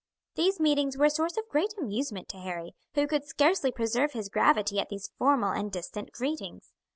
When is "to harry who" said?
2.29-3.05